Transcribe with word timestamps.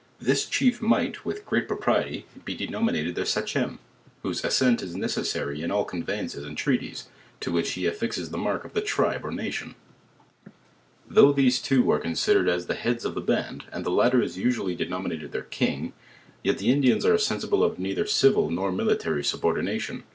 This 0.19 0.47
ch.'ef 0.49 0.81
might 0.81 1.25
with 1.25 1.45
great 1.45 1.67
propriety 1.67 2.25
bo 2.43 2.55
denominated 2.55 3.13
their 3.13 3.23
Sachem; 3.23 3.77
whose 4.23 4.41
arsent 4.41 4.81
is 4.81 4.95
neccssarv 4.95 5.61
in 5.61 5.69
all 5.69 5.85
conveyances 5.85 6.43
and 6.43 6.57
treaties, 6.57 7.07
to 7.39 7.51
whic^l 7.51 7.67
he 7.73 7.85
af 7.85 7.97
fixes 7.97 8.31
the 8.31 8.37
mark 8.39 8.65
of 8.65 8.73
the 8.73 8.81
tribe 8.81 9.23
< 9.23 9.23
r 9.25 9.29
nation. 9.29 9.75
Though 11.07 11.31
these 11.31 11.61
two 11.61 11.87
are 11.91 11.99
considered 11.99 12.49
as 12.49 12.65
the 12.65 12.73
heads 12.73 13.05
of 13.05 13.13
the 13.13 13.21
band, 13.21 13.65
and 13.71 13.85
the 13.85 13.91
latter 13.91 14.23
is 14.23 14.39
usually 14.39 14.73
denominated 14.73 15.33
their 15.33 15.43
king, 15.43 15.93
yet 16.41 16.57
the 16.57 16.71
In. 16.71 16.81
dians 16.81 17.05
are 17.05 17.15
sensible 17.19 17.63
of 17.63 17.77
neither 17.77 18.07
civil 18.07 18.57
or 18.59 18.71
military 18.71 19.21
subor. 19.21 19.53
Jination. 19.55 20.01